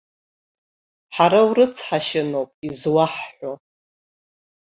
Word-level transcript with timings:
Ҳара 1.15 1.39
урыцҳашьаноуп 1.49 2.51
изуаҳҳәо. 2.67 3.51